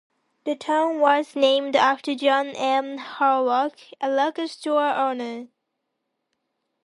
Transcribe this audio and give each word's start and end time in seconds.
The 0.45 0.55
town 0.55 0.97
was 0.99 1.35
named 1.35 1.75
after 1.75 2.15
John 2.15 2.47
M. 2.55 2.97
Hurlock, 2.97 3.77
a 4.01 4.09
local 4.09 4.47
store 4.47 4.89
owner. 4.89 5.49